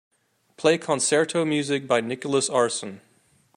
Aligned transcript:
Play 0.57 0.79
concerto 0.79 1.45
music 1.45 1.85
by 1.85 2.01
Nicholaus 2.01 2.49
Arson. 2.49 3.01